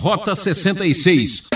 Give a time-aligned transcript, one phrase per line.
[0.00, 1.48] Rota 66.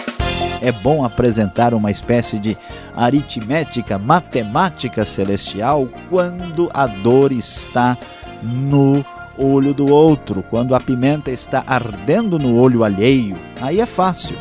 [0.60, 2.58] É bom apresentar uma espécie de
[2.94, 7.96] aritmética, matemática celestial quando a dor está
[8.42, 9.02] no
[9.38, 13.38] olho do outro, quando a pimenta está ardendo no olho alheio.
[13.62, 14.36] Aí é fácil.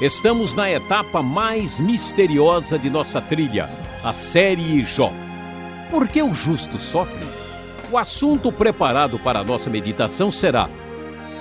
[0.00, 3.70] Estamos na etapa mais misteriosa de nossa trilha,
[4.02, 5.12] a série Jó.
[5.90, 7.26] Por que o justo sofre?
[7.92, 10.70] O assunto preparado para a nossa meditação será: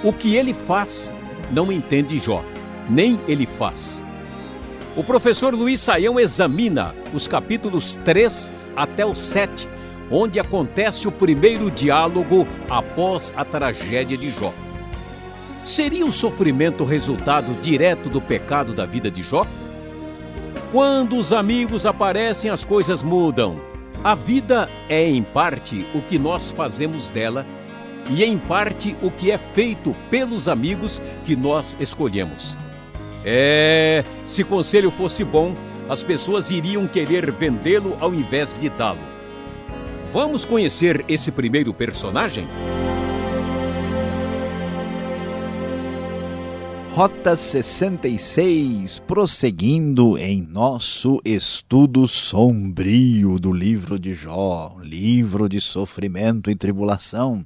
[0.05, 1.11] o que ele faz
[1.51, 2.45] não entende Jó,
[2.87, 3.99] nem ele faz.
[4.95, 9.67] O professor Luiz Saião examina os capítulos 3 até o 7,
[10.11, 14.53] onde acontece o primeiro diálogo após a tragédia de Jó.
[15.63, 19.47] Seria o sofrimento resultado direto do pecado da vida de Jó?
[20.71, 23.59] Quando os amigos aparecem, as coisas mudam.
[24.03, 27.43] A vida é, em parte, o que nós fazemos dela
[28.09, 32.55] e, em parte, o que é feito pelos amigos que nós escolhemos.
[33.23, 35.55] É, se conselho fosse bom,
[35.89, 38.99] as pessoas iriam querer vendê-lo ao invés de dá-lo.
[40.13, 42.47] Vamos conhecer esse primeiro personagem?
[46.95, 56.55] Rota 66, prosseguindo em nosso estudo sombrio do livro de Jó, livro de sofrimento e
[56.55, 57.45] tribulação.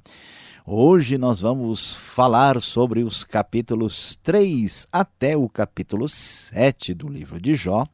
[0.66, 7.54] Hoje nós vamos falar sobre os capítulos 3 até o capítulo 7 do livro de
[7.54, 7.86] Jó.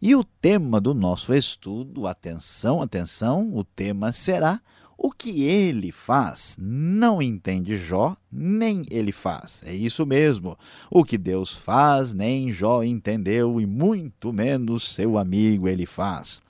[0.00, 4.62] E o tema do nosso estudo, atenção, atenção, o tema será
[4.96, 9.62] o que ele faz não entende Jó, nem ele faz.
[9.66, 10.58] É isso mesmo.
[10.90, 16.40] O que Deus faz, nem Jó entendeu, e muito menos seu amigo ele faz.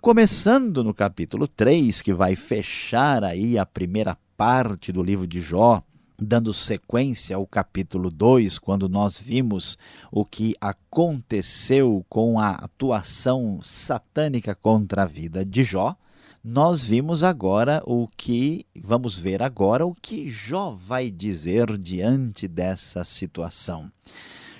[0.00, 5.82] Começando no capítulo 3, que vai fechar aí a primeira parte do livro de Jó,
[6.18, 9.78] dando sequência ao capítulo 2, quando nós vimos
[10.10, 15.96] o que aconteceu com a atuação satânica contra a vida de Jó
[16.44, 23.04] nós vimos agora o que, vamos ver agora o que Jó vai dizer diante dessa
[23.04, 23.92] situação.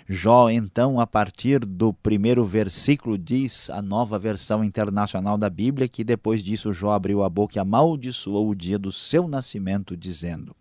[0.08, 6.02] Jó, então, a partir do primeiro versículo, diz a nova versão internacional da Bíblia que
[6.02, 10.54] depois disso Jó abriu a boca e amaldiçoou o dia do seu nascimento, dizendo: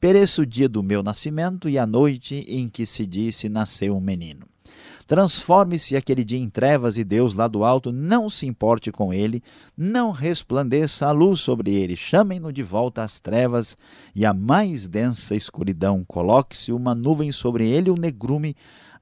[0.00, 4.00] Pereça o dia do meu nascimento e a noite em que se disse nasceu um
[4.00, 4.46] menino.
[5.10, 9.42] Transforme-se aquele dia em trevas e Deus lá do alto não se importe com ele,
[9.76, 11.96] não resplandeça a luz sobre ele.
[11.96, 13.76] Chamem-no de volta às trevas
[14.14, 16.04] e à mais densa escuridão.
[16.06, 18.54] Coloque-se uma nuvem sobre ele, o negrume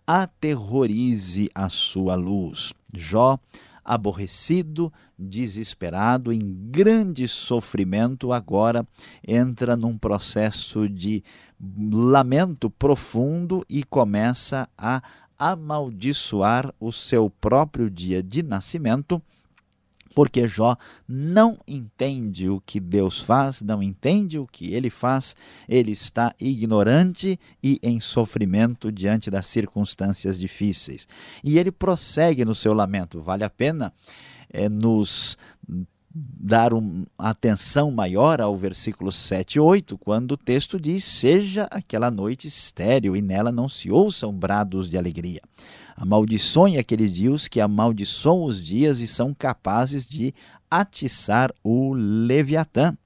[0.06, 2.72] aterrorize a sua luz.
[2.90, 3.38] Jó,
[3.84, 8.86] aborrecido, desesperado, em grande sofrimento, agora
[9.26, 11.22] entra num processo de
[11.90, 15.02] lamento profundo e começa a
[15.38, 19.22] amaldiçoar o seu próprio dia de nascimento,
[20.14, 20.76] porque Jó
[21.06, 25.36] não entende o que Deus faz, não entende o que ele faz,
[25.68, 31.06] ele está ignorante e em sofrimento diante das circunstâncias difíceis.
[31.44, 33.20] E ele prossegue no seu lamento.
[33.20, 33.92] Vale a pena
[34.50, 35.38] é, nos
[36.14, 42.10] dar uma atenção maior ao versículo 7 e 8, quando o texto diz: Seja aquela
[42.10, 45.40] noite estéril e nela não se ouçam brados de alegria.
[45.96, 50.34] Amaldiçoem aqueles dias que amaldiçoam os dias e são capazes de
[50.70, 52.96] atiçar o Leviatã.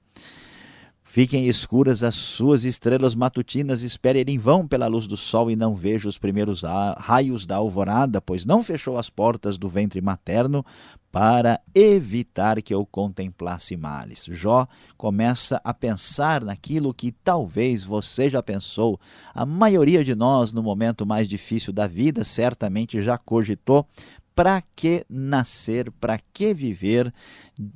[1.13, 5.75] Fiquem escuras as suas estrelas matutinas, espere em vão pela luz do sol e não
[5.75, 6.63] veja os primeiros
[6.97, 10.65] raios da alvorada, pois não fechou as portas do ventre materno
[11.11, 14.25] para evitar que eu contemplasse males.
[14.31, 18.99] Jó começa a pensar naquilo que talvez você já pensou.
[19.35, 23.87] A maioria de nós, no momento mais difícil da vida, certamente já cogitou
[24.33, 27.13] para que nascer, para que viver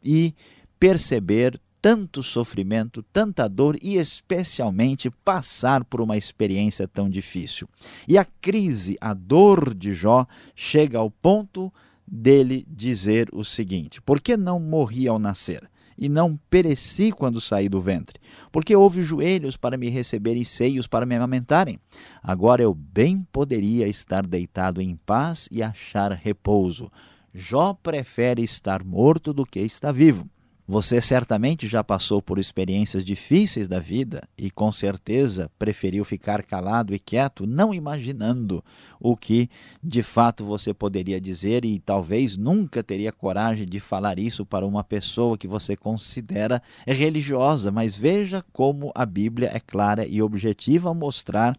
[0.04, 0.34] e
[0.80, 7.68] perceber tanto sofrimento, tanta dor e especialmente passar por uma experiência tão difícil.
[8.07, 10.25] E a crise, a dor de Jó
[10.56, 11.71] chega ao ponto
[12.06, 15.69] dele dizer o seguinte: Por que não morri ao nascer?
[16.00, 18.19] E não pereci quando saí do ventre?
[18.51, 21.80] Porque houve joelhos para me receber e seios para me amamentarem.
[22.21, 26.91] Agora eu bem poderia estar deitado em paz e achar repouso.
[27.33, 30.30] Jó prefere estar morto do que estar vivo.
[30.69, 36.94] Você certamente já passou por experiências difíceis da vida e com certeza preferiu ficar calado
[36.94, 38.62] e quieto, não imaginando
[39.00, 39.50] o que
[39.81, 44.84] de fato você poderia dizer e talvez nunca teria coragem de falar isso para uma
[44.84, 47.72] pessoa que você considera religiosa.
[47.72, 51.58] Mas veja como a Bíblia é clara e objetiva ao mostrar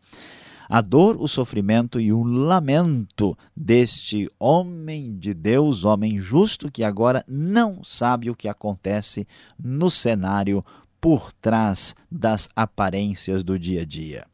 [0.69, 7.25] a dor, o sofrimento e o lamento deste homem de Deus, homem justo, que agora
[7.27, 9.27] não sabe o que acontece
[9.59, 10.65] no cenário
[11.01, 14.27] por trás das aparências do dia a dia.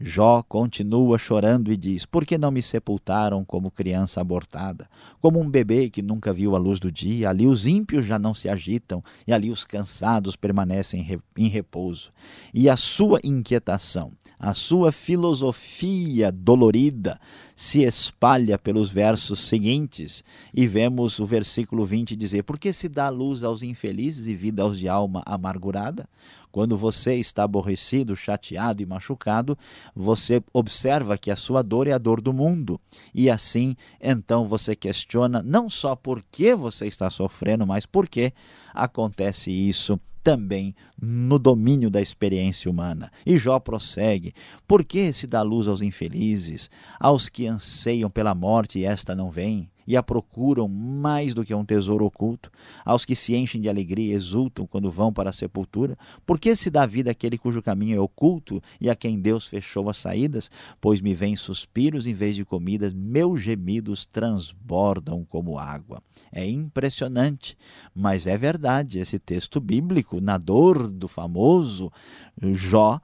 [0.00, 4.88] Jó continua chorando e diz: Por que não me sepultaram como criança abortada?
[5.20, 8.32] Como um bebê que nunca viu a luz do dia, ali os ímpios já não
[8.32, 12.12] se agitam e ali os cansados permanecem em repouso.
[12.54, 17.18] E a sua inquietação, a sua filosofia dolorida
[17.58, 20.22] se espalha pelos versos seguintes
[20.54, 24.62] e vemos o versículo 20 dizer: Por que se dá luz aos infelizes e vida
[24.62, 26.08] aos de alma amargurada?
[26.52, 29.58] Quando você está aborrecido, chateado e machucado,
[29.92, 32.80] você observa que a sua dor é a dor do mundo.
[33.12, 38.32] E assim, então você questiona não só por que você está sofrendo, mas por que
[38.72, 43.10] acontece isso também no domínio da experiência humana.
[43.24, 44.34] E Jó prossegue:
[44.66, 49.30] Por que se dá luz aos infelizes, aos que anseiam pela morte e esta não
[49.30, 49.70] vem?
[49.88, 52.52] E a procuram mais do que um tesouro oculto,
[52.84, 55.96] aos que se enchem de alegria e exultam quando vão para a sepultura?
[56.26, 59.88] Por que se dá vida àquele cujo caminho é oculto e a quem Deus fechou
[59.88, 60.50] as saídas?
[60.78, 66.02] Pois me vêm suspiros em vez de comidas, meus gemidos transbordam como água.
[66.30, 67.56] É impressionante,
[67.94, 68.98] mas é verdade.
[68.98, 71.90] Esse texto bíblico, na dor do famoso
[72.38, 73.00] Jó,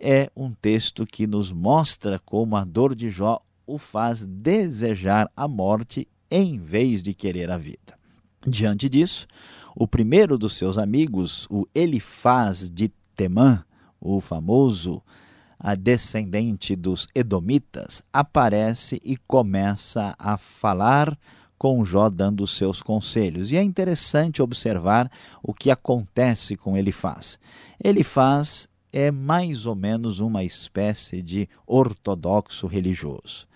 [0.00, 5.46] é um texto que nos mostra como a dor de Jó o faz desejar a
[5.46, 7.96] morte em vez de querer a vida.
[8.44, 9.28] Diante disso,
[9.76, 13.64] o primeiro dos seus amigos, o Elifaz de Temã,
[14.00, 15.00] o famoso
[15.78, 21.16] descendente dos Edomitas, aparece e começa a falar
[21.56, 23.52] com Jó dando seus conselhos.
[23.52, 25.08] E é interessante observar
[25.40, 27.38] o que acontece com Elifaz.
[27.82, 33.46] Elifaz é mais ou menos uma espécie de ortodoxo religioso.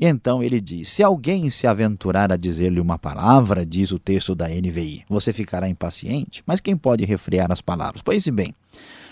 [0.00, 4.34] E então ele diz: Se alguém se aventurar a dizer-lhe uma palavra, diz o texto
[4.34, 6.42] da NVI, você ficará impaciente.
[6.46, 8.00] Mas quem pode refrear as palavras?
[8.00, 8.54] Pois bem.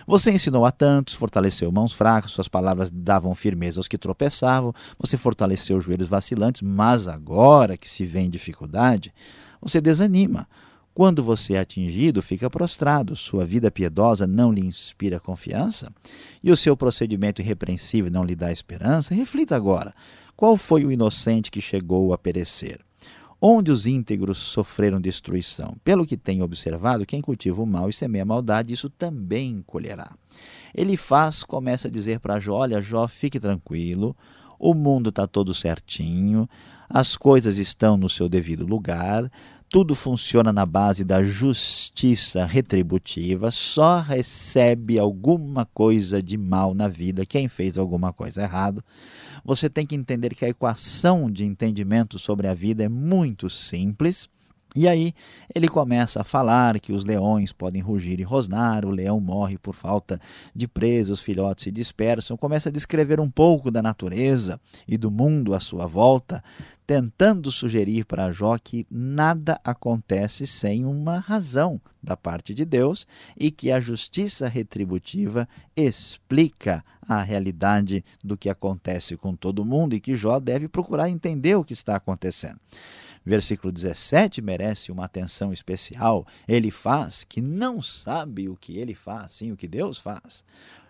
[0.06, 5.18] Você ensinou a tantos, fortaleceu mãos fracas, suas palavras davam firmeza aos que tropeçavam, você
[5.18, 9.12] fortaleceu joelhos vacilantes, mas agora que se vê em dificuldade,
[9.60, 10.48] você desanima.
[10.98, 15.92] Quando você é atingido, fica prostrado, sua vida piedosa não lhe inspira confiança
[16.42, 19.14] e o seu procedimento irrepreensível não lhe dá esperança.
[19.14, 19.94] Reflita agora:
[20.34, 22.80] qual foi o inocente que chegou a perecer?
[23.40, 25.76] Onde os íntegros sofreram destruição?
[25.84, 30.10] Pelo que tenho observado, quem cultiva o mal e semeia a maldade, isso também colherá.
[30.74, 34.16] Ele faz, começa a dizer para Jó: Olha, Jó, fique tranquilo,
[34.58, 36.48] o mundo está todo certinho,
[36.88, 39.30] as coisas estão no seu devido lugar,
[39.70, 47.26] tudo funciona na base da justiça retributiva, só recebe alguma coisa de mal na vida
[47.26, 48.82] quem fez alguma coisa errada.
[49.44, 54.28] Você tem que entender que a equação de entendimento sobre a vida é muito simples
[54.76, 55.14] e aí
[55.54, 59.74] ele começa a falar que os leões podem rugir e rosnar, o leão morre por
[59.74, 60.20] falta
[60.54, 65.10] de presa, os filhotes se dispersam, começa a descrever um pouco da natureza e do
[65.10, 66.44] mundo à sua volta,
[66.86, 73.06] tentando sugerir para Jó que nada acontece sem uma razão da parte de Deus
[73.36, 80.00] e que a justiça retributiva explica a realidade do que acontece com todo mundo e
[80.00, 82.60] que Jó deve procurar entender o que está acontecendo
[83.28, 86.26] versículo 17 merece uma atenção especial.
[86.48, 90.44] Ele faz que não sabe o que ele faz, sim o que Deus faz.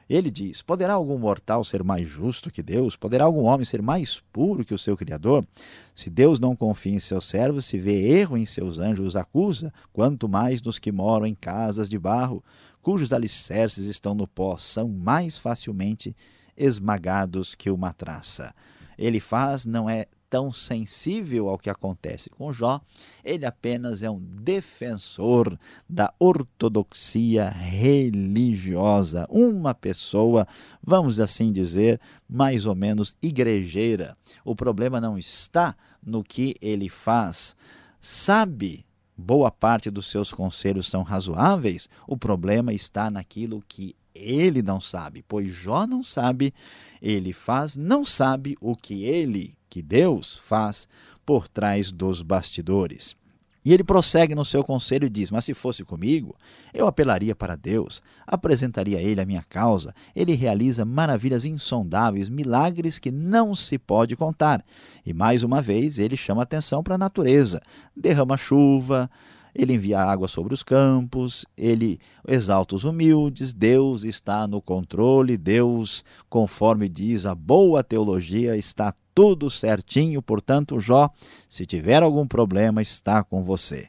[0.09, 2.97] Ele diz: Poderá algum mortal ser mais justo que Deus?
[2.97, 5.47] Poderá algum homem ser mais puro que o seu Criador?
[5.95, 9.73] Se Deus não confia em seus servos, se vê erro em seus anjos, os acusa,
[9.93, 12.43] quanto mais nos que moram em casas de barro,
[12.81, 16.17] cujos alicerces estão no pó, são mais facilmente
[16.57, 18.55] esmagados que uma traça.
[18.97, 22.81] Ele faz não é tão sensível ao que acontece com Jó,
[23.25, 25.59] ele apenas é um defensor
[25.89, 30.47] da ortodoxia religiosa, uma pessoa,
[30.83, 34.17] vamos assim dizer, mais ou menos igrejeira.
[34.45, 37.57] O problema não está no que ele faz.
[38.01, 38.87] Sabe
[39.19, 45.25] boa parte dos seus conselhos são razoáveis, o problema está naquilo que ele não sabe,
[45.27, 46.55] pois Jó não sabe,
[47.03, 50.89] ele faz, não sabe o que ele que Deus faz
[51.25, 53.17] por trás dos bastidores.
[53.65, 56.35] E ele prossegue no seu conselho e diz: Mas se fosse comigo,
[56.73, 59.95] eu apelaria para Deus, apresentaria a ele a minha causa.
[60.17, 64.65] Ele realiza maravilhas insondáveis, milagres que não se pode contar.
[65.05, 67.61] E mais uma vez ele chama atenção para a natureza:
[67.95, 69.11] derrama chuva,
[69.55, 76.05] ele envia água sobre os campos, ele exalta os humildes, Deus está no controle, Deus,
[76.31, 81.11] conforme diz a boa teologia, está tudo certinho, portanto, Jó,
[81.51, 83.89] se tiver algum problema, está com você.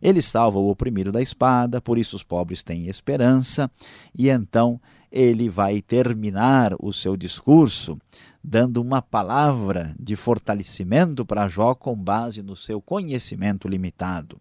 [0.00, 3.68] Ele salva o oprimido da espada, por isso os pobres têm esperança,
[4.16, 4.80] e então
[5.10, 7.98] ele vai terminar o seu discurso
[8.40, 14.40] dando uma palavra de fortalecimento para Jó com base no seu conhecimento limitado.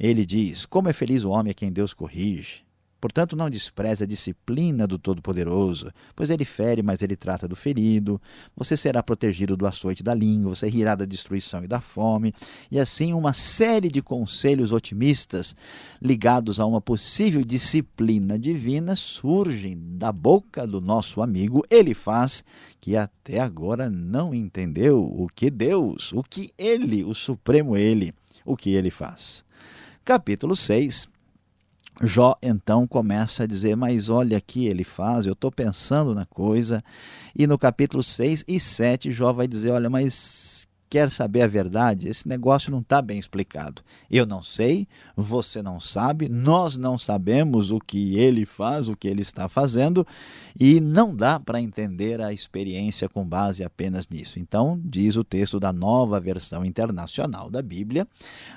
[0.00, 2.63] Ele diz: Como é feliz o homem a quem Deus corrige,
[3.04, 8.18] Portanto, não despreze a disciplina do Todo-Poderoso, pois ele fere, mas ele trata do ferido.
[8.56, 12.32] Você será protegido do açoite da língua, você rirá da destruição e da fome.
[12.70, 15.54] E assim, uma série de conselhos otimistas
[16.00, 22.42] ligados a uma possível disciplina divina surgem da boca do nosso amigo Ele faz,
[22.80, 28.14] que até agora não entendeu o que Deus, o que Ele, o Supremo Ele,
[28.46, 29.44] o que Ele faz.
[30.02, 31.12] Capítulo 6
[32.02, 36.82] Jó então começa a dizer: Mas olha aqui, ele faz, eu estou pensando na coisa.
[37.36, 42.06] E no capítulo 6 e 7, Jó vai dizer: Olha, mas quer saber a verdade,
[42.06, 43.82] esse negócio não está bem explicado.
[44.08, 44.86] Eu não sei,
[45.16, 50.06] você não sabe, nós não sabemos o que ele faz, o que ele está fazendo,
[50.56, 54.38] e não dá para entender a experiência com base apenas nisso.
[54.38, 58.06] Então, diz o texto da nova versão internacional da Bíblia,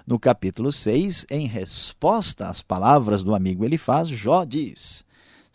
[0.06, 5.07] no capítulo 6, em resposta às palavras do amigo ele faz, Jó diz.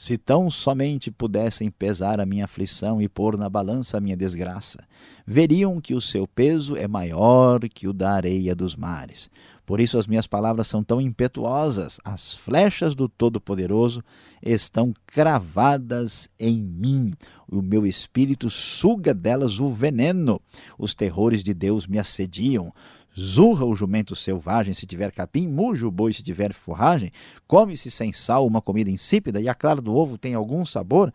[0.02, 4.84] Se tão somente pudessem pesar a minha aflição e pôr na balança a minha desgraça,
[5.24, 9.30] veriam que o seu peso é maior que o da areia dos mares.
[9.64, 14.02] Por isso as minhas palavras são tão impetuosas, as flechas do Todo-Poderoso
[14.42, 17.12] estão cravadas em mim.
[17.48, 20.40] O meu espírito suga delas o veneno.
[20.76, 22.74] Os terrores de Deus me assediam.
[23.18, 27.12] Zurra o jumento selvagem se tiver capim, muge o boi se tiver forragem,
[27.46, 31.12] come-se sem sal uma comida insípida e a clara do ovo tem algum sabor.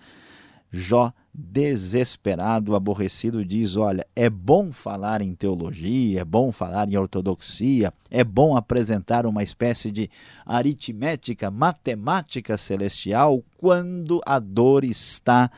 [0.70, 7.94] Jó, desesperado, aborrecido, diz: Olha, é bom falar em teologia, é bom falar em ortodoxia,
[8.12, 10.10] é bom apresentar uma espécie de
[10.46, 15.50] aritmética, matemática celestial quando a dor está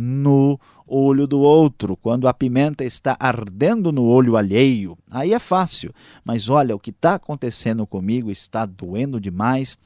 [0.00, 4.96] no olho do outro, quando a pimenta está ardendo no olho alheio.
[5.10, 5.92] Aí é fácil,
[6.24, 9.76] mas olha, o que está acontecendo comigo está doendo demais.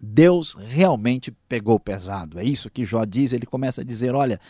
[0.00, 2.38] Deus realmente pegou pesado.
[2.38, 3.32] É isso que Jó diz.
[3.32, 4.40] Ele começa a dizer: olha,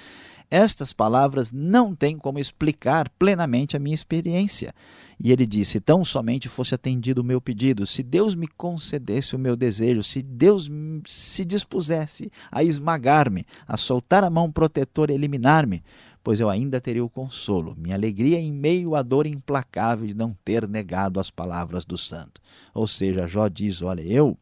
[0.50, 4.74] estas palavras não têm como explicar plenamente a minha experiência.
[5.22, 9.38] E ele disse: Tão somente fosse atendido o meu pedido, se Deus me concedesse o
[9.38, 10.70] meu desejo, se Deus
[11.04, 15.84] se dispusesse a esmagar-me, a soltar a mão protetora e eliminar-me,
[16.24, 20.34] pois eu ainda teria o consolo, minha alegria em meio à dor implacável de não
[20.42, 22.40] ter negado as palavras do santo.
[22.72, 24.38] Ou seja, Jó diz: Olha, eu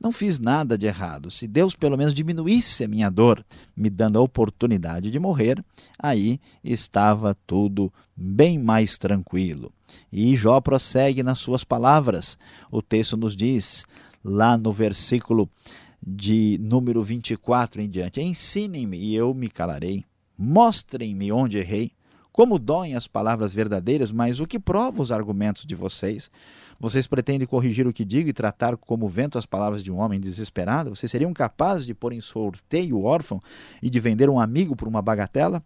[0.00, 1.28] não fiz nada de errado.
[1.28, 3.44] Se Deus pelo menos diminuísse a minha dor,
[3.76, 5.64] me dando a oportunidade de morrer,
[5.98, 9.72] aí estava tudo bem mais tranquilo.
[10.12, 12.38] E Jó prossegue nas suas palavras.
[12.70, 13.84] O texto nos diz,
[14.24, 15.48] lá no versículo
[16.06, 20.04] de número 24 em diante: Ensinem-me e eu me calarei.
[20.36, 21.92] Mostrem-me onde errei.
[22.32, 26.28] Como doem as palavras verdadeiras, mas o que prova os argumentos de vocês?
[26.80, 30.18] Vocês pretendem corrigir o que digo e tratar como vento as palavras de um homem
[30.18, 30.90] desesperado?
[30.90, 33.40] Vocês seriam capazes de pôr em sorteio o órfão
[33.80, 35.62] e de vender um amigo por uma bagatela?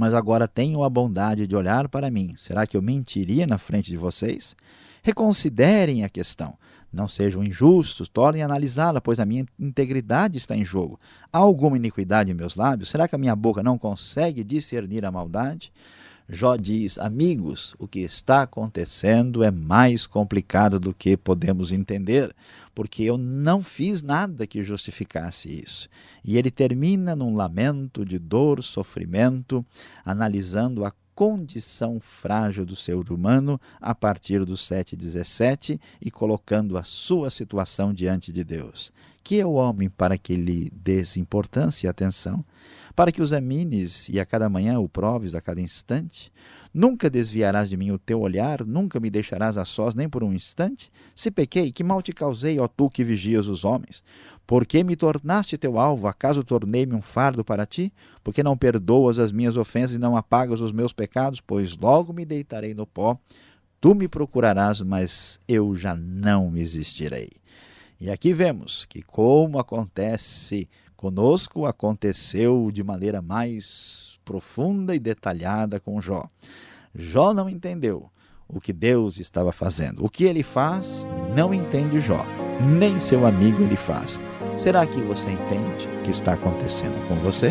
[0.00, 2.32] Mas agora tenham a bondade de olhar para mim.
[2.34, 4.56] Será que eu mentiria na frente de vocês?
[5.02, 6.56] Reconsiderem a questão.
[6.90, 10.98] Não sejam injustos, tornem a analisá-la, pois a minha integridade está em jogo.
[11.30, 12.88] Há alguma iniquidade em meus lábios?
[12.88, 15.70] Será que a minha boca não consegue discernir a maldade?
[16.32, 22.32] Jó diz: Amigos, o que está acontecendo é mais complicado do que podemos entender,
[22.72, 25.88] porque eu não fiz nada que justificasse isso.
[26.24, 29.66] E ele termina num lamento de dor, sofrimento,
[30.04, 37.28] analisando a condição frágil do ser humano a partir do 7,17 e colocando a sua
[37.28, 38.92] situação diante de Deus.
[39.22, 42.44] Que é o homem para que lhe dês importância e atenção?
[43.00, 46.30] Para que o examines e a cada manhã o proves a cada instante?
[46.70, 50.34] Nunca desviarás de mim o teu olhar, nunca me deixarás a sós nem por um
[50.34, 50.92] instante?
[51.14, 54.02] Se pequei, que mal te causei, ó tu que vigias os homens?
[54.46, 56.08] Por que me tornaste teu alvo?
[56.08, 57.90] Acaso tornei-me um fardo para ti?
[58.22, 61.40] Porque não perdoas as minhas ofensas e não apagas os meus pecados?
[61.40, 63.18] Pois logo me deitarei no pó,
[63.80, 67.30] Tu me procurarás, mas eu já não existirei.
[67.98, 70.68] E aqui vemos que, como acontece
[71.00, 76.28] conosco, aconteceu de maneira mais profunda e detalhada com Jó.
[76.94, 78.10] Jó não entendeu
[78.46, 80.04] o que Deus estava fazendo.
[80.04, 82.26] O que ele faz, não entende Jó,
[82.78, 84.20] nem seu amigo ele faz.
[84.58, 87.50] Será que você entende o que está acontecendo com você?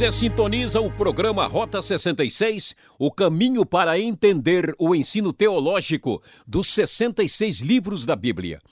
[0.00, 7.60] Você sintoniza o programa Rota 66, o caminho para entender o ensino teológico dos 66
[7.60, 8.62] livros da Bíblia.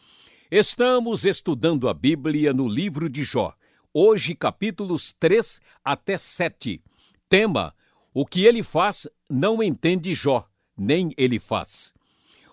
[0.51, 3.53] Estamos estudando a Bíblia no livro de Jó,
[3.93, 6.83] hoje capítulos 3 até 7.
[7.29, 7.75] Tema:
[8.15, 11.93] O que ele faz não entende Jó, nem ele faz.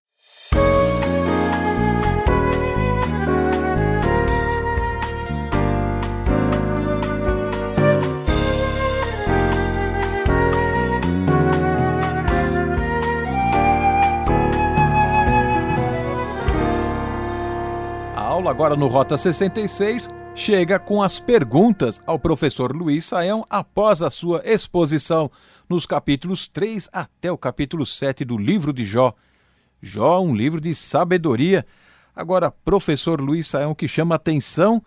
[18.32, 24.08] Aula, agora no Rota 66, chega com as perguntas ao professor Luiz Saião após a
[24.08, 25.30] sua exposição
[25.68, 29.12] nos capítulos 3 até o capítulo 7 do livro de Jó.
[29.82, 31.66] Jó, um livro de sabedoria.
[32.16, 34.82] Agora, professor Luiz Saião, o que chama atenção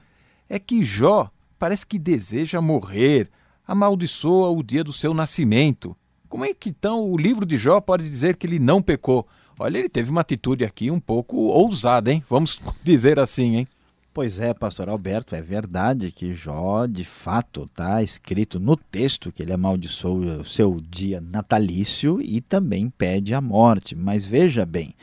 [0.49, 3.29] é que Jó parece que deseja morrer,
[3.67, 5.95] amaldiçoa o dia do seu nascimento.
[6.27, 9.27] Como é que então o livro de Jó pode dizer que ele não pecou?
[9.57, 12.23] Olha, ele teve uma atitude aqui um pouco ousada, hein?
[12.29, 13.67] Vamos dizer assim, hein?
[14.13, 19.43] Pois é, pastor Alberto, é verdade que Jó, de fato, está escrito no texto que
[19.43, 23.93] ele amaldiçoa o seu dia natalício e também pede a morte.
[23.93, 24.93] Mas veja bem,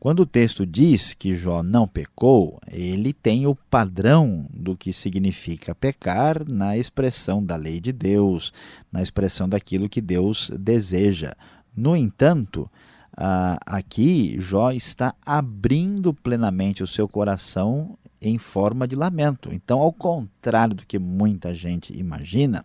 [0.00, 5.74] quando o texto diz que Jó não pecou, ele tem o padrão do que significa
[5.74, 8.52] pecar na expressão da lei de Deus,
[8.92, 11.34] na expressão daquilo que Deus deseja.
[11.76, 12.70] No entanto,
[13.16, 19.50] ah, aqui Jó está abrindo plenamente o seu coração em forma de lamento.
[19.52, 22.64] Então, ao contrário do que muita gente imagina,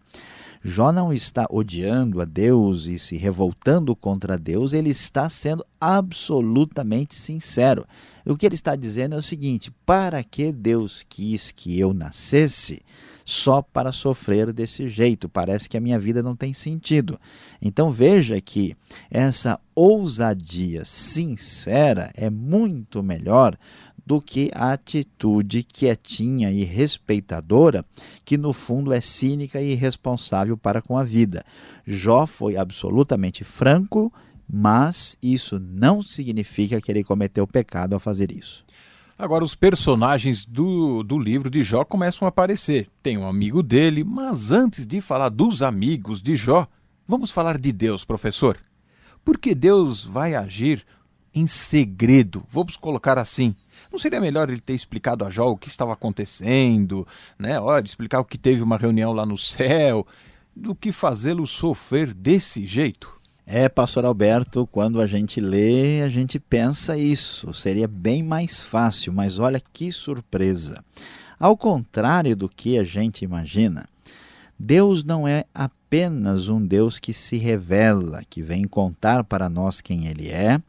[0.63, 7.15] Jó não está odiando a Deus e se revoltando contra Deus, ele está sendo absolutamente
[7.15, 7.86] sincero.
[8.26, 12.82] O que ele está dizendo é o seguinte: para que Deus quis que eu nascesse?
[13.30, 15.30] só para sofrer desse jeito.
[15.30, 17.19] Parece que a minha vida não tem sentido.
[17.62, 18.76] Então veja que
[19.10, 23.56] essa ousadia sincera é muito melhor
[24.10, 27.86] do que a atitude quietinha e respeitadora,
[28.26, 31.45] que no fundo é cínica e irresponsável para com a vida.
[31.86, 34.12] Jó foi absolutamente franco,
[34.52, 38.65] mas isso não significa que ele cometeu pecado ao fazer isso.
[39.15, 42.88] Agora, os personagens do, do livro de Jó começam a aparecer.
[43.04, 46.67] Tem um amigo dele, mas antes de falar dos amigos de Jó,
[47.08, 48.58] vamos falar de Deus, professor.
[49.24, 50.84] Porque Deus vai agir
[51.32, 53.56] em segredo, vamos colocar assim.
[53.91, 57.59] Não seria melhor ele ter explicado a Jó o que estava acontecendo, né?
[57.59, 60.05] Olha, explicar o que teve uma reunião lá no céu,
[60.55, 63.19] do que fazê-lo sofrer desse jeito?
[63.51, 67.51] É, pastor Alberto, quando a gente lê, a gente pensa isso.
[67.51, 70.83] Seria bem mais fácil, mas olha que surpresa.
[71.39, 73.89] Ao contrário do que a gente imagina,
[74.59, 80.05] Deus não é apenas um Deus que se revela, que vem contar para nós quem
[80.05, 80.61] Ele é,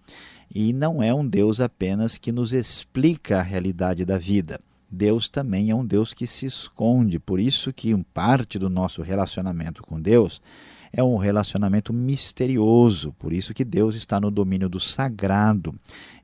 [0.53, 4.61] e não é um Deus apenas que nos explica a realidade da vida.
[4.91, 9.83] Deus também é um Deus que se esconde, por isso que parte do nosso relacionamento
[9.83, 10.43] com Deus
[10.93, 15.75] é um relacionamento misterioso, por isso que Deus está no domínio do sagrado.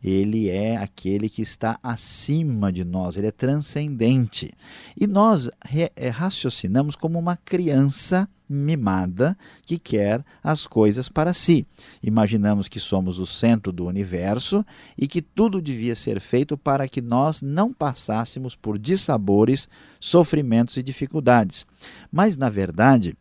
[0.03, 4.53] Ele é aquele que está acima de nós, ele é transcendente.
[4.97, 5.49] E nós
[5.95, 11.67] é, raciocinamos como uma criança mimada que quer as coisas para si.
[12.03, 14.65] Imaginamos que somos o centro do universo
[14.97, 19.69] e que tudo devia ser feito para que nós não passássemos por dissabores,
[20.01, 21.67] sofrimentos e dificuldades.
[22.11, 23.17] Mas, na verdade,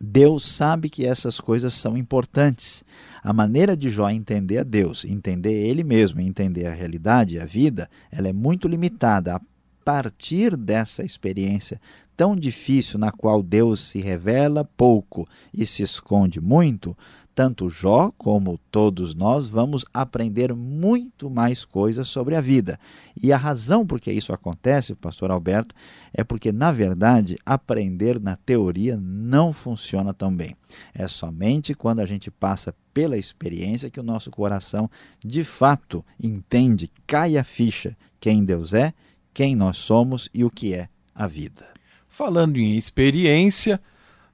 [0.00, 2.84] Deus sabe que essas coisas são importantes.
[3.22, 7.88] A maneira de Jó entender a Deus, entender ele mesmo, entender a realidade, a vida,
[8.10, 9.36] ela é muito limitada.
[9.36, 9.40] A
[9.84, 11.80] partir dessa experiência
[12.16, 16.96] tão difícil na qual Deus se revela pouco e se esconde muito,
[17.36, 22.80] tanto Jó como todos nós vamos aprender muito mais coisas sobre a vida.
[23.22, 25.74] E a razão por que isso acontece, pastor Alberto,
[26.14, 30.56] é porque, na verdade, aprender na teoria não funciona tão bem.
[30.94, 34.90] É somente quando a gente passa pela experiência que o nosso coração,
[35.22, 38.94] de fato, entende, cai a ficha quem Deus é,
[39.34, 41.75] quem nós somos e o que é a vida.
[42.16, 43.78] Falando em experiência,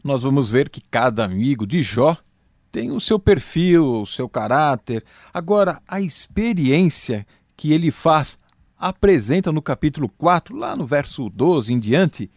[0.04, 2.16] nós vamos ver que cada amigo de Jó
[2.70, 5.04] tem o seu perfil, o seu caráter.
[5.34, 8.38] Agora, a experiência que ele faz
[8.78, 12.30] apresenta no capítulo 4, lá no verso 12 em diante,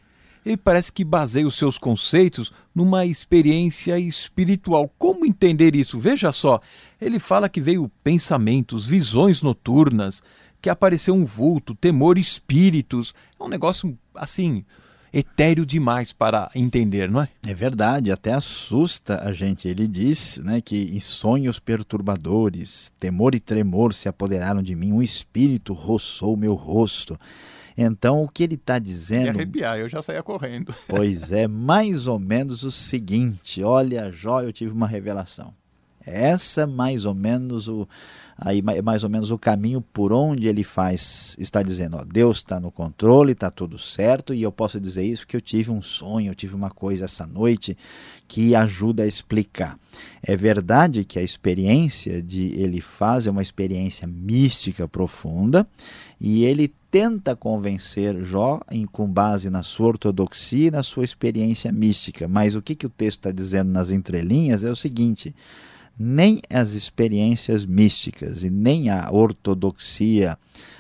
[0.44, 4.92] ele parece que baseia os seus conceitos numa experiência espiritual.
[4.98, 6.00] Como entender isso?
[6.00, 6.60] Veja só,
[7.00, 10.24] ele fala que veio pensamentos, visões noturnas,
[10.60, 13.14] que apareceu um vulto, temor, espíritos.
[13.40, 14.66] É um negócio assim,
[15.16, 17.30] etéreo demais para entender, não é?
[17.48, 19.66] É verdade, até assusta a gente.
[19.66, 25.02] Ele diz né, que em sonhos perturbadores, temor e tremor se apoderaram de mim, um
[25.02, 27.18] espírito roçou meu rosto.
[27.78, 29.24] Então, o que ele está dizendo.
[29.24, 30.76] Me arrepiar, eu já saía correndo.
[30.88, 35.54] Pois é, mais ou menos o seguinte: olha, Jó, eu tive uma revelação.
[36.06, 37.88] Essa mais ou menos o
[38.38, 42.60] aí mais ou menos o caminho por onde ele faz, está dizendo, ó, Deus está
[42.60, 46.32] no controle, está tudo certo, e eu posso dizer isso porque eu tive um sonho,
[46.32, 47.78] eu tive uma coisa essa noite
[48.28, 49.80] que ajuda a explicar.
[50.22, 55.66] É verdade que a experiência de ele faz é uma experiência mística profunda,
[56.20, 61.72] e ele tenta convencer Jó em, com base na sua ortodoxia e na sua experiência
[61.72, 62.28] mística.
[62.28, 65.36] Mas o que, que o texto está dizendo nas entrelinhas é o seguinte:
[65.98, 70.38] nem as experiências místicas e nem a ortodoxia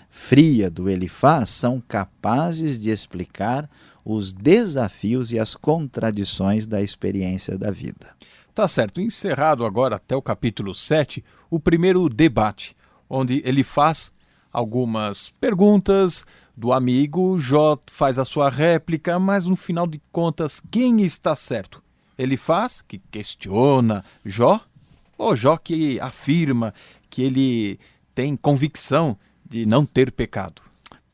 [0.09, 3.69] fria do Elifaz são capazes de explicar
[4.03, 8.15] os desafios e as contradições da experiência da vida.
[8.53, 9.01] Tá certo.
[9.01, 12.75] Encerrado agora até o capítulo 7, o primeiro debate,
[13.09, 14.13] onde ele faz
[14.53, 16.25] algumas perguntas
[16.55, 21.83] do amigo, Jó faz a sua réplica, mas no final de contas, quem está certo?
[22.17, 24.61] Ele faz, que questiona Jó,
[25.17, 26.73] o Jó que afirma
[27.09, 27.79] que ele
[28.13, 30.61] tem convicção de não ter pecado.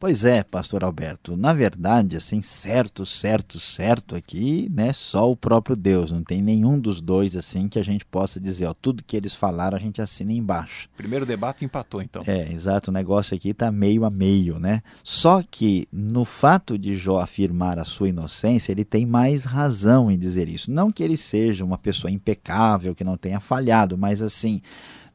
[0.01, 5.75] Pois é, pastor Alberto, na verdade, assim, certo, certo, certo aqui, né, só o próprio
[5.75, 9.15] Deus, não tem nenhum dos dois assim que a gente possa dizer, ó, tudo que
[9.15, 10.89] eles falaram a gente assina embaixo.
[10.97, 12.23] Primeiro debate empatou então.
[12.25, 14.81] É, exato, o negócio aqui está meio a meio, né?
[15.03, 20.17] Só que no fato de Jó afirmar a sua inocência, ele tem mais razão em
[20.17, 20.71] dizer isso.
[20.71, 24.61] Não que ele seja uma pessoa impecável, que não tenha falhado, mas assim,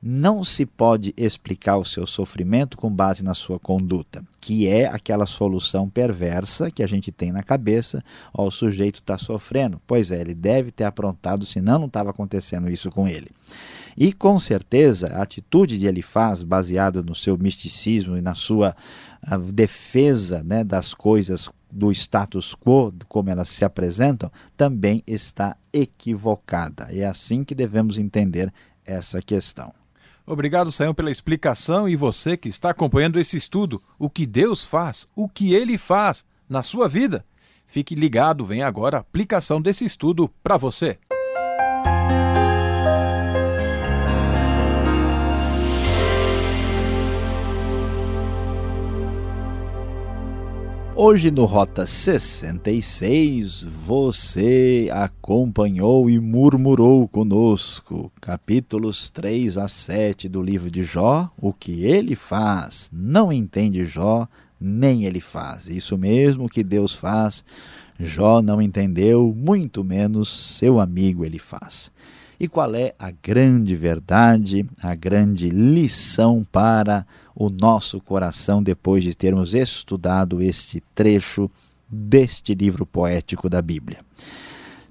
[0.03, 5.27] não se pode explicar o seu sofrimento com base na sua conduta, que é aquela
[5.27, 9.81] solução perversa que a gente tem na cabeça, ó, o sujeito está sofrendo.
[9.87, 13.31] Pois é, ele deve ter aprontado, senão não estava acontecendo isso com ele.
[13.97, 18.77] E com certeza a atitude de Elifaz, baseada no seu misticismo e na sua
[19.53, 26.89] defesa né, das coisas do status quo, como elas se apresentam, também está equivocada.
[26.91, 28.53] É assim que devemos entender
[28.85, 29.73] essa questão.
[30.27, 35.07] Obrigado, Sayão, pela explicação e você que está acompanhando esse estudo, o que Deus faz,
[35.15, 37.25] o que Ele faz na sua vida.
[37.65, 40.99] Fique ligado, vem agora a aplicação desse estudo para você.
[50.99, 60.71] Hoje no Rota 66, você acompanhou e murmurou conosco capítulos 3 a 7 do livro
[60.71, 64.27] de Jó, o que ele faz, não entende Jó,
[64.59, 65.69] nem ele faz.
[65.69, 67.45] Isso mesmo que Deus faz,
[68.01, 71.93] Jó não entendeu, muito menos seu amigo ele faz.
[72.39, 79.15] E qual é a grande verdade, a grande lição para o nosso coração depois de
[79.15, 81.51] termos estudado este trecho
[81.89, 83.99] deste livro poético da Bíblia?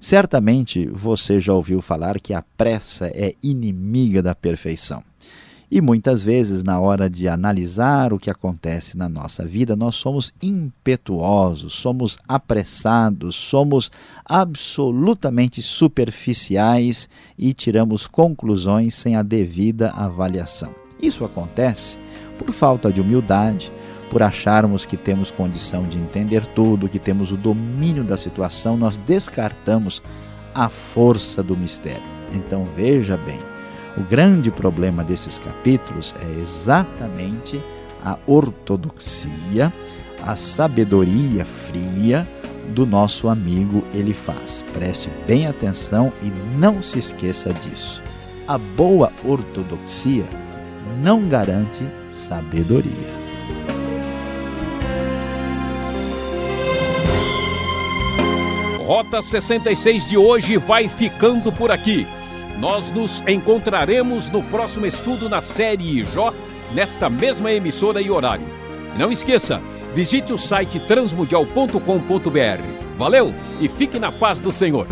[0.00, 5.02] Certamente você já ouviu falar que a pressa é inimiga da perfeição.
[5.68, 10.32] E muitas vezes, na hora de analisar o que acontece na nossa vida, nós somos
[10.40, 13.90] impetuosos, somos apressados, somos
[14.24, 20.72] absolutamente superficiais e tiramos conclusões sem a devida avaliação.
[21.02, 21.98] Isso acontece
[22.38, 23.72] por falta de humildade,
[24.08, 28.96] por acharmos que temos condição de entender tudo, que temos o domínio da situação, nós
[28.98, 30.00] descartamos
[30.54, 32.02] a força do mistério.
[32.32, 33.38] Então veja bem,
[33.96, 37.60] O grande problema desses capítulos é exatamente
[38.04, 39.72] a ortodoxia,
[40.22, 42.28] a sabedoria fria
[42.74, 44.62] do nosso amigo Elifaz.
[44.74, 48.02] Preste bem atenção e não se esqueça disso.
[48.46, 50.26] A boa ortodoxia
[51.02, 53.16] não garante sabedoria.
[58.86, 62.06] Rota 66 de hoje vai ficando por aqui.
[62.58, 66.32] Nós nos encontraremos no próximo estudo na série Jó,
[66.74, 68.46] nesta mesma emissora e horário.
[68.98, 69.60] não esqueça,
[69.94, 72.96] visite o site transmundial.com.br.
[72.96, 74.86] Valeu e fique na paz do Senhor.